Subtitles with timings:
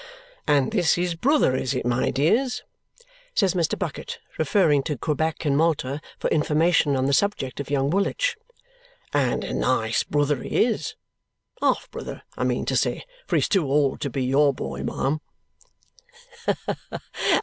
[0.47, 2.63] "And this is brother, is it, my dears?"
[3.35, 3.77] says Mr.
[3.77, 8.35] Bucket, referring to Quebec and Malta for information on the subject of young Woolwich.
[9.13, 10.95] "And a nice brother he is
[11.61, 13.03] half brother I mean to say.
[13.27, 15.21] For he's too old to be your boy, ma'am."